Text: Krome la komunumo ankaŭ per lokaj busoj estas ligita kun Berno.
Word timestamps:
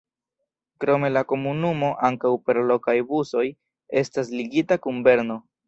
Krome 0.83 1.11
la 1.11 1.21
komunumo 1.31 1.91
ankaŭ 2.09 2.33
per 2.47 2.61
lokaj 2.73 2.97
busoj 3.13 3.47
estas 4.05 4.35
ligita 4.41 4.83
kun 4.89 5.09
Berno. 5.11 5.41